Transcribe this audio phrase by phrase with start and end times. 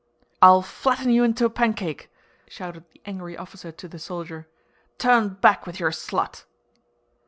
[0.41, 2.09] "I'll flatten you into a pancake!"
[2.49, 4.47] shouted the angry officer to the soldier.
[4.97, 6.43] "Turn back with your slut!"